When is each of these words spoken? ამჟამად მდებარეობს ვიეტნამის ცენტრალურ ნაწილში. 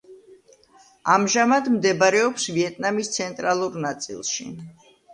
ამჟამად 1.15 1.69
მდებარეობს 1.75 2.49
ვიეტნამის 2.59 3.15
ცენტრალურ 3.21 3.81
ნაწილში. 3.89 4.53